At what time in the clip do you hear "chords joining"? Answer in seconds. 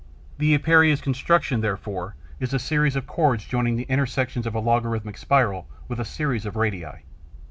3.05-3.75